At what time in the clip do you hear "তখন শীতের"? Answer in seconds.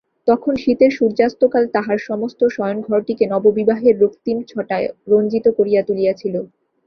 0.27-0.91